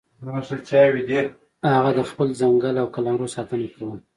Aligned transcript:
هغه 1.75 1.91
د 1.97 1.99
خپل 2.09 2.27
ځنګل 2.41 2.75
او 2.81 2.87
قلمرو 2.95 3.33
ساتنه 3.35 3.67
کوله. 3.75 3.97